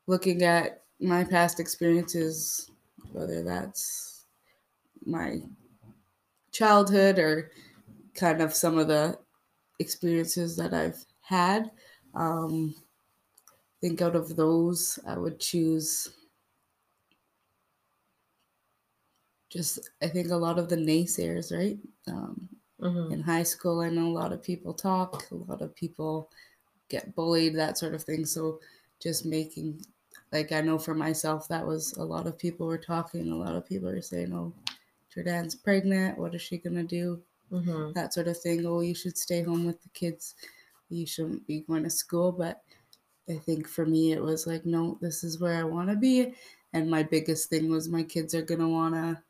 looking 0.06 0.42
at 0.42 0.84
my 1.00 1.24
past 1.24 1.60
experiences, 1.60 2.70
whether 3.12 3.42
that's 3.44 4.26
my 5.06 5.42
childhood 6.54 7.18
or 7.18 7.50
kind 8.14 8.40
of 8.40 8.54
some 8.54 8.78
of 8.78 8.88
the 8.88 9.18
experiences 9.80 10.56
that 10.56 10.72
I've 10.72 11.04
had. 11.20 11.70
Um, 12.14 12.74
I 12.78 13.86
think 13.88 14.00
out 14.02 14.16
of 14.16 14.36
those, 14.36 14.98
I 15.06 15.18
would 15.18 15.40
choose 15.40 16.08
just, 19.50 19.90
I 20.02 20.08
think 20.08 20.30
a 20.30 20.36
lot 20.36 20.58
of 20.58 20.68
the 20.68 20.76
naysayers, 20.76 21.56
right? 21.56 21.78
Um, 22.08 22.48
hmm 22.80 23.12
in 23.12 23.20
high 23.20 23.42
school, 23.44 23.80
I 23.80 23.90
know 23.90 24.08
a 24.08 24.18
lot 24.20 24.32
of 24.32 24.42
people 24.42 24.74
talk, 24.74 25.30
a 25.30 25.34
lot 25.34 25.62
of 25.62 25.74
people 25.76 26.30
get 26.88 27.14
bullied, 27.14 27.56
that 27.56 27.78
sort 27.78 27.94
of 27.94 28.02
thing. 28.02 28.26
So 28.26 28.60
just 29.00 29.26
making, 29.26 29.80
like, 30.32 30.52
I 30.52 30.60
know 30.60 30.78
for 30.78 30.94
myself, 30.94 31.48
that 31.48 31.66
was 31.66 31.92
a 31.94 32.04
lot 32.04 32.26
of 32.26 32.38
people 32.38 32.66
were 32.66 32.78
talking, 32.78 33.30
a 33.30 33.36
lot 33.36 33.56
of 33.56 33.66
people 33.66 33.90
were 33.90 34.02
saying, 34.02 34.32
oh, 34.34 34.52
Jordan's 35.14 35.54
pregnant, 35.54 36.18
what 36.18 36.34
is 36.34 36.42
she 36.42 36.58
going 36.58 36.76
to 36.76 36.82
do? 36.84 37.22
hmm 37.50 37.92
That 37.92 38.14
sort 38.14 38.28
of 38.28 38.38
thing. 38.38 38.66
Oh, 38.66 38.80
you 38.80 38.94
should 38.94 39.16
stay 39.18 39.42
home 39.42 39.64
with 39.66 39.82
the 39.82 39.88
kids, 39.90 40.34
you 40.88 41.06
shouldn't 41.06 41.46
be 41.46 41.60
going 41.60 41.84
to 41.84 41.90
school. 41.90 42.32
But 42.32 42.62
I 43.28 43.38
think 43.38 43.68
for 43.68 43.86
me, 43.86 44.12
it 44.12 44.22
was 44.22 44.46
like, 44.46 44.66
no, 44.66 44.98
this 45.00 45.24
is 45.24 45.40
where 45.40 45.54
I 45.58 45.64
want 45.64 45.90
to 45.90 45.96
be. 45.96 46.34
And 46.72 46.90
my 46.90 47.02
biggest 47.02 47.50
thing 47.50 47.70
was 47.70 47.88
my 47.88 48.02
kids 48.02 48.34
are 48.34 48.42
going 48.42 48.60
to 48.60 48.68
want 48.68 48.94
to 48.94 49.22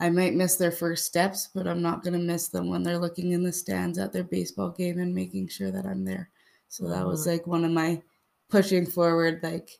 I 0.00 0.10
might 0.10 0.34
miss 0.34 0.56
their 0.56 0.72
first 0.72 1.04
steps, 1.06 1.48
but 1.54 1.66
I'm 1.68 1.82
not 1.82 2.02
going 2.02 2.14
to 2.14 2.18
miss 2.18 2.48
them 2.48 2.68
when 2.68 2.82
they're 2.82 2.98
looking 2.98 3.32
in 3.32 3.42
the 3.44 3.52
stands 3.52 3.98
at 3.98 4.12
their 4.12 4.24
baseball 4.24 4.70
game 4.70 4.98
and 4.98 5.14
making 5.14 5.48
sure 5.48 5.70
that 5.70 5.86
I'm 5.86 6.04
there. 6.04 6.30
So 6.68 6.88
that 6.88 7.06
was 7.06 7.26
like 7.26 7.46
one 7.46 7.64
of 7.64 7.70
my 7.70 8.02
pushing 8.48 8.86
forward. 8.86 9.40
Like, 9.42 9.78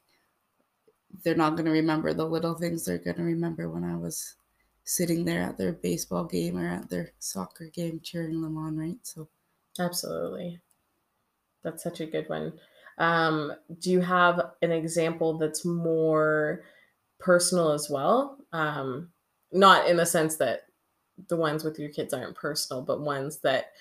they're 1.22 1.34
not 1.34 1.50
going 1.56 1.66
to 1.66 1.70
remember 1.72 2.12
the 2.12 2.26
little 2.26 2.54
things. 2.54 2.84
They're 2.84 2.98
going 2.98 3.16
to 3.16 3.22
remember 3.22 3.68
when 3.68 3.84
I 3.84 3.96
was 3.96 4.36
sitting 4.84 5.24
there 5.24 5.42
at 5.42 5.58
their 5.58 5.72
baseball 5.72 6.24
game 6.24 6.56
or 6.58 6.68
at 6.68 6.90
their 6.90 7.12
soccer 7.18 7.66
game 7.68 8.00
cheering 8.00 8.42
them 8.42 8.56
on, 8.58 8.76
right? 8.76 8.98
So, 9.02 9.28
Absolutely. 9.80 10.60
That's 11.62 11.82
such 11.82 12.00
a 12.00 12.06
good 12.06 12.28
one. 12.28 12.58
Um, 12.98 13.52
do 13.78 13.90
you 13.90 14.00
have 14.00 14.52
an 14.62 14.72
example 14.72 15.38
that's 15.38 15.64
more 15.64 16.64
personal 17.18 17.72
as 17.72 17.90
well? 17.90 18.38
Um, 18.52 19.12
not 19.52 19.88
in 19.88 19.96
the 19.96 20.06
sense 20.06 20.36
that 20.36 20.62
the 21.28 21.36
ones 21.36 21.64
with 21.64 21.78
your 21.78 21.90
kids 21.90 22.14
aren't 22.14 22.36
personal, 22.36 22.82
but 22.82 23.00
ones 23.00 23.40
that 23.40 23.72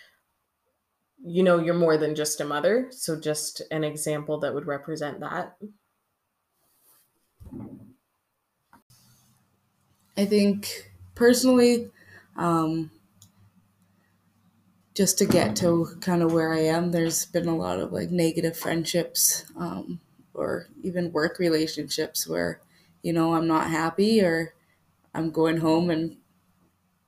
you 1.21 1.43
know 1.43 1.59
you're 1.59 1.73
more 1.73 1.97
than 1.97 2.15
just 2.15 2.39
a 2.41 2.45
mother. 2.45 2.87
So 2.91 3.19
just 3.19 3.61
an 3.71 3.83
example 3.83 4.39
that 4.39 4.53
would 4.53 4.65
represent 4.67 5.19
that. 5.19 5.57
I 10.17 10.25
think 10.25 10.88
personally, 11.19 11.91
um, 12.37 12.89
just 14.95 15.17
to 15.17 15.25
get 15.25 15.55
to 15.57 15.87
kind 16.01 16.21
of 16.21 16.33
where 16.33 16.53
I 16.53 16.59
am, 16.59 16.91
there's 16.91 17.25
been 17.25 17.47
a 17.47 17.55
lot 17.55 17.79
of 17.79 17.91
like 17.91 18.09
negative 18.11 18.57
friendships 18.57 19.45
um, 19.55 19.99
or 20.33 20.67
even 20.83 21.11
work 21.11 21.39
relationships 21.39 22.27
where, 22.27 22.61
you 23.01 23.13
know, 23.13 23.35
I'm 23.35 23.47
not 23.47 23.69
happy 23.69 24.21
or 24.21 24.53
I'm 25.13 25.31
going 25.31 25.57
home 25.57 25.89
and, 25.89 26.17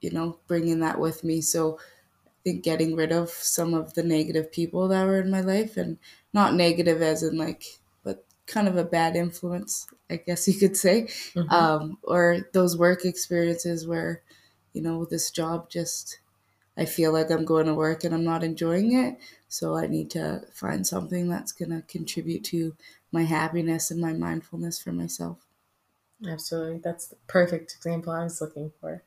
you 0.01 0.11
know, 0.11 0.39
bringing 0.47 0.79
that 0.81 0.99
with 0.99 1.23
me. 1.23 1.41
So 1.41 1.79
I 2.27 2.31
think 2.43 2.63
getting 2.63 2.95
rid 2.95 3.11
of 3.11 3.29
some 3.29 3.73
of 3.73 3.93
the 3.95 4.03
negative 4.03 4.51
people 4.51 4.87
that 4.89 5.05
were 5.05 5.21
in 5.21 5.31
my 5.31 5.41
life 5.41 5.77
and 5.77 5.99
not 6.33 6.55
negative 6.55 7.01
as 7.01 7.23
in 7.23 7.37
like, 7.37 7.80
kind 8.48 8.67
of 8.67 8.77
a 8.77 8.83
bad 8.83 9.15
influence, 9.15 9.88
I 10.10 10.17
guess 10.17 10.48
you 10.48 10.60
could 10.60 10.77
say 10.77 11.10
Mhm. 11.36 11.71
um, 11.71 11.98
or 12.03 12.39
those 12.53 12.77
work 12.77 13.05
experiences 13.05 13.88
where 13.88 14.24
you 14.74 14.81
know 14.81 15.03
this 15.05 15.31
job 15.31 15.69
just 15.69 16.19
i 16.77 16.86
feel 16.86 17.12
like 17.13 17.31
i'm 17.31 17.45
going 17.45 17.65
to 17.65 17.74
work 17.74 18.03
and 18.03 18.13
i'm 18.13 18.24
not 18.24 18.43
enjoying 18.43 18.93
it 18.93 19.19
so 19.50 19.75
i 19.77 19.88
need 19.88 20.10
to 20.12 20.45
find 20.53 20.88
something 20.88 21.27
that's 21.29 21.51
going 21.51 21.71
to 21.71 21.81
contribute 21.83 22.43
to 22.43 22.75
my 23.12 23.24
happiness 23.24 23.91
and 23.91 24.01
my 24.01 24.13
mindfulness 24.13 24.79
for 24.81 24.91
myself 24.93 25.48
Absolutely. 26.27 26.79
That's 26.79 27.05
the 27.07 27.15
perfect 27.27 27.75
example 27.75 28.12
I 28.12 28.24
was 28.24 28.41
looking 28.41 28.71
for. 28.79 29.03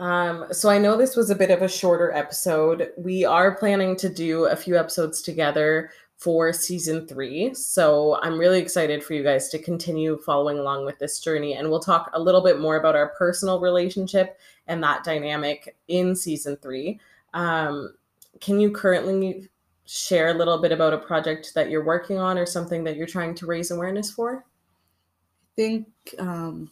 Um, 0.00 0.46
so 0.50 0.70
I 0.70 0.78
know 0.78 0.96
this 0.96 1.14
was 1.14 1.28
a 1.28 1.34
bit 1.34 1.50
of 1.50 1.60
a 1.60 1.68
shorter 1.68 2.10
episode. 2.12 2.90
We 2.96 3.26
are 3.26 3.54
planning 3.54 3.96
to 3.96 4.08
do 4.08 4.46
a 4.46 4.56
few 4.56 4.78
episodes 4.78 5.20
together 5.20 5.90
for 6.16 6.54
season 6.54 7.06
three. 7.06 7.52
So 7.52 8.18
I'm 8.22 8.38
really 8.38 8.60
excited 8.60 9.04
for 9.04 9.12
you 9.12 9.22
guys 9.22 9.50
to 9.50 9.58
continue 9.58 10.18
following 10.24 10.58
along 10.58 10.86
with 10.86 10.98
this 10.98 11.20
journey. 11.20 11.54
And 11.54 11.68
we'll 11.68 11.80
talk 11.80 12.10
a 12.14 12.20
little 12.20 12.42
bit 12.42 12.58
more 12.60 12.76
about 12.76 12.96
our 12.96 13.10
personal 13.10 13.60
relationship 13.60 14.38
and 14.68 14.82
that 14.82 15.04
dynamic 15.04 15.76
in 15.88 16.16
season 16.16 16.56
three. 16.56 16.98
Um, 17.34 17.94
can 18.40 18.58
you 18.58 18.70
currently 18.70 19.50
share 19.84 20.28
a 20.28 20.34
little 20.34 20.62
bit 20.62 20.72
about 20.72 20.94
a 20.94 20.98
project 20.98 21.52
that 21.54 21.68
you're 21.68 21.84
working 21.84 22.16
on 22.16 22.38
or 22.38 22.46
something 22.46 22.84
that 22.84 22.96
you're 22.96 23.06
trying 23.06 23.34
to 23.34 23.46
raise 23.46 23.70
awareness 23.70 24.10
for? 24.10 24.46
I 24.46 25.56
think 25.56 25.88
um, 26.18 26.70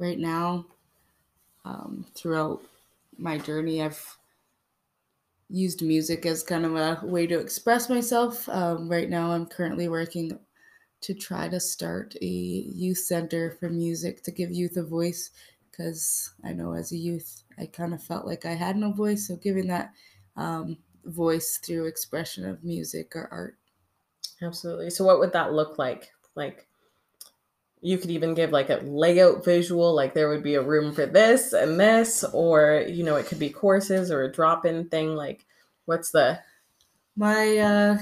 right 0.00 0.18
now, 0.18 0.66
um, 1.64 2.06
throughout 2.14 2.62
my 3.18 3.38
journey, 3.38 3.82
I've 3.82 4.16
used 5.48 5.82
music 5.82 6.26
as 6.26 6.42
kind 6.42 6.64
of 6.64 6.74
a 6.76 7.00
way 7.04 7.26
to 7.26 7.38
express 7.38 7.88
myself. 7.88 8.48
Um, 8.48 8.88
right 8.88 9.08
now, 9.08 9.32
I'm 9.32 9.46
currently 9.46 9.88
working 9.88 10.38
to 11.02 11.14
try 11.14 11.48
to 11.48 11.60
start 11.60 12.16
a 12.22 12.26
youth 12.26 12.98
center 12.98 13.52
for 13.60 13.68
music 13.68 14.22
to 14.24 14.30
give 14.30 14.50
youth 14.50 14.76
a 14.76 14.82
voice 14.82 15.30
because 15.70 16.34
I 16.42 16.52
know 16.52 16.72
as 16.72 16.92
a 16.92 16.96
youth, 16.96 17.42
I 17.58 17.66
kind 17.66 17.92
of 17.92 18.02
felt 18.02 18.26
like 18.26 18.46
I 18.46 18.54
had 18.54 18.76
no 18.76 18.92
voice. 18.92 19.28
So, 19.28 19.36
giving 19.36 19.66
that 19.68 19.92
um, 20.36 20.78
voice 21.04 21.58
through 21.58 21.86
expression 21.86 22.46
of 22.46 22.64
music 22.64 23.14
or 23.14 23.28
art. 23.30 23.58
Absolutely. 24.42 24.90
So, 24.90 25.04
what 25.04 25.18
would 25.18 25.32
that 25.32 25.52
look 25.52 25.78
like? 25.78 26.12
Like, 26.34 26.66
you 27.84 27.98
could 27.98 28.10
even 28.10 28.32
give 28.32 28.50
like 28.50 28.70
a 28.70 28.80
layout 28.82 29.44
visual, 29.44 29.94
like 29.94 30.14
there 30.14 30.30
would 30.30 30.42
be 30.42 30.54
a 30.54 30.62
room 30.62 30.94
for 30.94 31.04
this 31.04 31.52
and 31.52 31.78
this, 31.78 32.24
or 32.32 32.82
you 32.88 33.04
know, 33.04 33.16
it 33.16 33.26
could 33.26 33.38
be 33.38 33.50
courses 33.50 34.10
or 34.10 34.22
a 34.22 34.32
drop 34.32 34.64
in 34.64 34.88
thing. 34.88 35.14
Like, 35.14 35.44
what's 35.84 36.10
the 36.10 36.40
my 37.14 37.58
uh, 37.58 37.98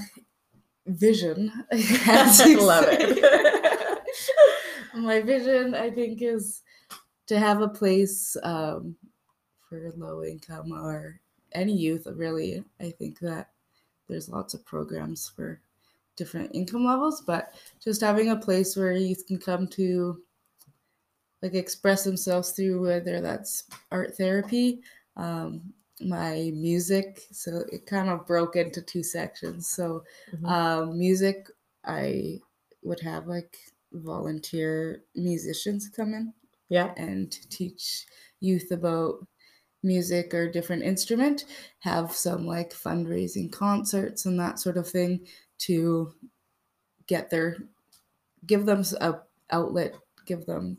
vision? 0.87 1.51
Love 1.73 2.85
it. 2.87 4.03
my 4.95 5.19
vision, 5.19 5.75
I 5.75 5.89
think, 5.89 6.21
is 6.21 6.61
to 7.27 7.37
have 7.37 7.61
a 7.61 7.67
place 7.67 8.37
um, 8.41 8.95
for 9.67 9.91
low 9.97 10.23
income 10.23 10.71
or 10.71 11.19
any 11.51 11.73
youth. 11.73 12.07
Really, 12.09 12.63
I 12.79 12.91
think 12.91 13.19
that 13.19 13.49
there's 14.07 14.29
lots 14.29 14.53
of 14.53 14.65
programs 14.65 15.27
for 15.35 15.59
different 16.15 16.51
income 16.53 16.85
levels, 16.85 17.21
but 17.21 17.53
just 17.83 18.01
having 18.01 18.29
a 18.29 18.35
place 18.35 18.75
where 18.75 18.93
youth 18.93 19.25
can 19.27 19.37
come 19.37 19.67
to 19.67 20.21
like 21.41 21.53
express 21.53 22.03
themselves 22.03 22.51
through 22.51 22.81
whether 22.81 23.19
that's 23.19 23.63
art 23.91 24.15
therapy, 24.15 24.81
um, 25.17 25.61
my 26.01 26.51
music. 26.53 27.21
So 27.31 27.63
it 27.71 27.85
kind 27.85 28.09
of 28.09 28.25
broke 28.25 28.55
into 28.55 28.81
two 28.81 29.03
sections. 29.03 29.69
So 29.69 30.03
mm-hmm. 30.33 30.45
um, 30.45 30.97
music, 30.97 31.47
I 31.85 32.39
would 32.81 33.01
have 33.01 33.27
like 33.27 33.57
volunteer 33.91 35.03
musicians 35.15 35.89
come 35.89 36.13
in, 36.13 36.33
yeah, 36.69 36.93
and 36.97 37.31
teach 37.49 38.05
youth 38.39 38.71
about 38.71 39.25
music 39.83 40.33
or 40.33 40.49
different 40.49 40.81
instrument 40.81 41.45
have 41.79 42.13
some 42.13 42.47
like 42.47 42.73
fundraising 42.73 43.51
concerts 43.51 44.25
and 44.25 44.39
that 44.39 44.57
sort 44.57 44.77
of 44.77 44.87
thing 44.87 45.19
to 45.65 46.13
get 47.07 47.29
their 47.29 47.57
give 48.45 48.65
them 48.65 48.83
a 48.99 49.15
outlet 49.51 49.95
give 50.25 50.45
them 50.45 50.77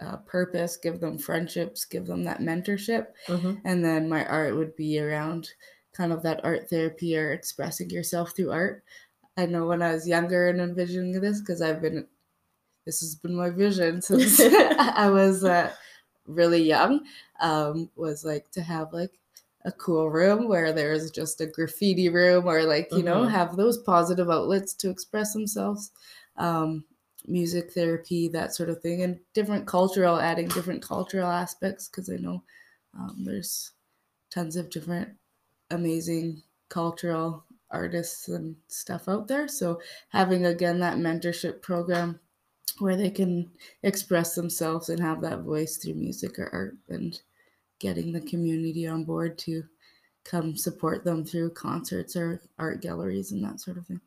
a 0.00 0.16
purpose 0.16 0.76
give 0.76 1.00
them 1.00 1.18
friendships 1.18 1.84
give 1.84 2.06
them 2.06 2.24
that 2.24 2.40
mentorship 2.40 3.08
mm-hmm. 3.26 3.54
and 3.64 3.84
then 3.84 4.08
my 4.08 4.24
art 4.26 4.56
would 4.56 4.76
be 4.76 4.98
around 4.98 5.50
kind 5.92 6.12
of 6.12 6.22
that 6.22 6.40
art 6.44 6.68
therapy 6.70 7.16
or 7.16 7.32
expressing 7.32 7.90
yourself 7.90 8.34
through 8.34 8.52
art 8.52 8.84
i 9.36 9.44
know 9.44 9.66
when 9.66 9.82
i 9.82 9.92
was 9.92 10.06
younger 10.06 10.48
and 10.48 10.60
envisioning 10.60 11.20
this 11.20 11.40
because 11.40 11.60
i've 11.60 11.82
been 11.82 12.06
this 12.84 13.00
has 13.00 13.16
been 13.16 13.34
my 13.34 13.50
vision 13.50 14.00
since 14.02 14.40
i 14.78 15.08
was 15.10 15.44
uh, 15.44 15.70
really 16.26 16.62
young 16.62 17.00
um, 17.40 17.90
was 17.96 18.24
like 18.24 18.50
to 18.50 18.60
have 18.60 18.92
like 18.92 19.12
a 19.68 19.72
cool 19.72 20.08
room 20.08 20.48
where 20.48 20.72
there's 20.72 21.10
just 21.10 21.42
a 21.42 21.46
graffiti 21.46 22.08
room 22.08 22.46
or 22.46 22.62
like 22.62 22.88
you 22.90 22.98
mm-hmm. 22.98 23.06
know 23.06 23.24
have 23.24 23.54
those 23.54 23.76
positive 23.82 24.30
outlets 24.30 24.72
to 24.72 24.88
express 24.88 25.34
themselves 25.34 25.92
um, 26.36 26.82
music 27.26 27.70
therapy 27.72 28.28
that 28.28 28.54
sort 28.54 28.70
of 28.70 28.80
thing 28.80 29.02
and 29.02 29.20
different 29.34 29.66
cultural 29.66 30.18
adding 30.18 30.48
different 30.48 30.82
cultural 30.82 31.30
aspects 31.30 31.86
because 31.88 32.08
i 32.08 32.16
know 32.16 32.42
um, 32.98 33.14
there's 33.24 33.72
tons 34.30 34.56
of 34.56 34.70
different 34.70 35.10
amazing 35.70 36.42
cultural 36.70 37.44
artists 37.70 38.28
and 38.28 38.56
stuff 38.68 39.06
out 39.06 39.28
there 39.28 39.46
so 39.46 39.78
having 40.08 40.46
again 40.46 40.78
that 40.78 40.96
mentorship 40.96 41.60
program 41.60 42.18
where 42.78 42.96
they 42.96 43.10
can 43.10 43.50
express 43.82 44.34
themselves 44.34 44.88
and 44.88 45.00
have 45.00 45.20
that 45.20 45.40
voice 45.40 45.76
through 45.76 45.94
music 45.94 46.38
or 46.38 46.48
art 46.54 46.76
and 46.88 47.20
getting 47.78 48.12
the 48.12 48.20
community 48.20 48.86
on 48.86 49.04
board 49.04 49.38
to 49.38 49.62
come 50.24 50.56
support 50.56 51.04
them 51.04 51.24
through 51.24 51.50
concerts 51.50 52.16
or 52.16 52.40
art 52.58 52.82
galleries 52.82 53.32
and 53.32 53.42
that 53.44 53.60
sort 53.60 53.78
of 53.78 53.86
thing. 53.86 54.00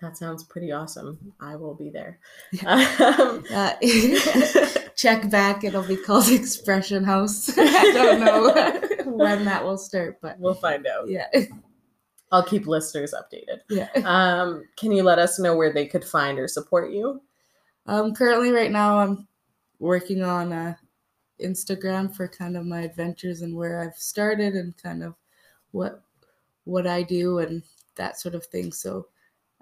That 0.00 0.16
sounds 0.16 0.44
pretty 0.44 0.70
awesome. 0.70 1.32
I 1.40 1.56
will 1.56 1.74
be 1.74 1.90
there. 1.90 2.18
Um, 2.66 3.44
uh, 3.52 3.74
check 4.96 5.30
back. 5.30 5.64
It'll 5.64 5.82
be 5.82 5.96
called 5.96 6.28
Expression 6.28 7.04
House. 7.04 7.50
I 7.58 7.92
don't 7.92 8.20
know 8.20 9.12
when 9.12 9.44
that 9.44 9.64
will 9.64 9.78
start, 9.78 10.18
but 10.20 10.38
we'll 10.38 10.54
find 10.54 10.86
out. 10.86 11.08
Yeah. 11.08 11.26
I'll 12.32 12.42
keep 12.42 12.66
listeners 12.66 13.14
updated. 13.14 13.60
Yeah. 13.70 13.88
Um, 14.04 14.64
can 14.76 14.92
you 14.92 15.02
let 15.02 15.18
us 15.18 15.38
know 15.38 15.56
where 15.56 15.72
they 15.72 15.86
could 15.86 16.04
find 16.04 16.38
or 16.38 16.48
support 16.48 16.90
you? 16.90 17.22
Um, 17.86 18.14
currently, 18.14 18.50
right 18.50 18.72
now, 18.72 18.98
I'm 18.98 19.28
working 19.78 20.22
on 20.22 20.52
a 20.52 20.78
Instagram 21.40 22.14
for 22.14 22.28
kind 22.28 22.56
of 22.56 22.66
my 22.66 22.80
adventures 22.80 23.42
and 23.42 23.56
where 23.56 23.80
I've 23.80 23.96
started 23.96 24.54
and 24.54 24.76
kind 24.76 25.02
of 25.02 25.14
what 25.72 26.02
what 26.64 26.86
I 26.86 27.02
do 27.02 27.38
and 27.38 27.62
that 27.96 28.18
sort 28.18 28.34
of 28.34 28.46
thing. 28.46 28.72
So 28.72 29.06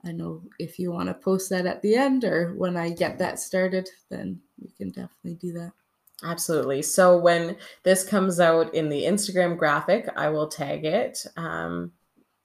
I 0.04 0.12
know 0.12 0.42
if 0.58 0.78
you 0.78 0.92
want 0.92 1.08
to 1.08 1.14
post 1.14 1.50
that 1.50 1.66
at 1.66 1.82
the 1.82 1.94
end 1.96 2.24
or 2.24 2.54
when 2.54 2.76
I 2.76 2.90
get 2.90 3.18
that 3.18 3.38
started, 3.38 3.88
then 4.10 4.40
you 4.58 4.70
can 4.76 4.90
definitely 4.90 5.34
do 5.34 5.52
that. 5.54 5.72
Absolutely. 6.24 6.82
So 6.82 7.18
when 7.18 7.56
this 7.82 8.04
comes 8.04 8.38
out 8.38 8.72
in 8.74 8.88
the 8.88 9.02
Instagram 9.02 9.58
graphic, 9.58 10.08
I 10.16 10.28
will 10.28 10.46
tag 10.46 10.84
it. 10.84 11.24
Um, 11.36 11.92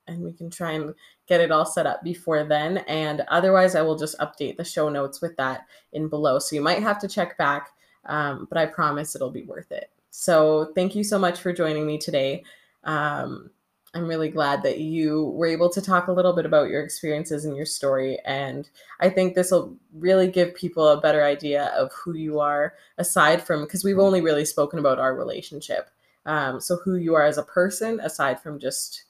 and 0.07 0.23
we 0.23 0.33
can 0.33 0.49
try 0.49 0.71
and 0.71 0.93
get 1.27 1.41
it 1.41 1.51
all 1.51 1.65
set 1.65 1.85
up 1.85 2.03
before 2.03 2.43
then. 2.43 2.77
And 2.87 3.21
otherwise, 3.27 3.75
I 3.75 3.81
will 3.81 3.97
just 3.97 4.17
update 4.19 4.57
the 4.57 4.63
show 4.63 4.89
notes 4.89 5.21
with 5.21 5.35
that 5.37 5.65
in 5.93 6.07
below. 6.07 6.39
So 6.39 6.55
you 6.55 6.61
might 6.61 6.81
have 6.81 6.99
to 6.99 7.07
check 7.07 7.37
back 7.37 7.69
um, 8.07 8.47
but 8.49 8.57
I 8.57 8.65
promise 8.65 9.15
it'll 9.15 9.29
be 9.29 9.43
worth 9.43 9.71
it. 9.71 9.91
So 10.09 10.71
thank 10.75 10.95
you 10.95 11.03
so 11.03 11.19
much 11.19 11.39
for 11.39 11.53
joining 11.53 11.85
me 11.85 11.97
today. 11.97 12.43
Um, 12.83 13.51
I'm 13.93 14.07
really 14.07 14.29
glad 14.29 14.63
that 14.63 14.79
you 14.79 15.25
were 15.35 15.47
able 15.47 15.69
to 15.69 15.81
talk 15.81 16.07
a 16.07 16.11
little 16.11 16.33
bit 16.33 16.45
about 16.45 16.69
your 16.69 16.83
experiences 16.83 17.45
and 17.45 17.55
your 17.55 17.65
story. 17.65 18.19
And 18.25 18.69
I 18.99 19.09
think 19.09 19.33
this 19.33 19.51
will 19.51 19.75
really 19.93 20.27
give 20.27 20.55
people 20.55 20.87
a 20.87 21.01
better 21.01 21.23
idea 21.23 21.65
of 21.75 21.91
who 21.93 22.13
you 22.13 22.39
are, 22.39 22.75
aside 22.97 23.41
from, 23.41 23.61
because 23.61 23.83
we've 23.83 23.99
only 23.99 24.21
really 24.21 24.45
spoken 24.45 24.79
about 24.79 24.99
our 24.99 25.15
relationship. 25.15 25.89
Um, 26.25 26.59
so, 26.59 26.75
who 26.77 26.95
you 26.95 27.15
are 27.15 27.23
as 27.23 27.37
a 27.37 27.43
person, 27.43 27.99
aside 28.01 28.41
from 28.41 28.59
just 28.59 29.05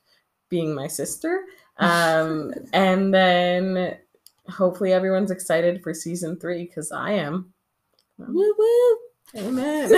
being 0.49 0.73
my 0.73 0.87
sister. 0.87 1.43
Um, 1.79 2.55
and 2.73 3.13
then 3.13 3.97
hopefully 4.49 4.93
everyone's 4.93 5.29
excited 5.29 5.83
for 5.83 5.93
season 5.93 6.39
three 6.39 6.65
because 6.65 6.91
I 6.91 7.11
am. 7.11 7.53
Woo 8.17 8.53
woo. 8.57 8.97
Amen. 9.35 9.93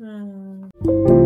um. 0.00 0.70